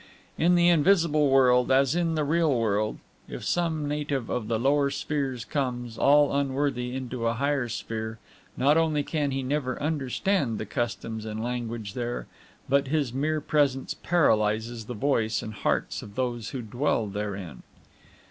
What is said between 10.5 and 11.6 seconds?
the customs and